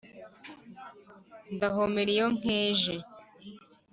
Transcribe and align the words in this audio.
ndahomera 1.55 2.09
iyonkeje 2.13 2.93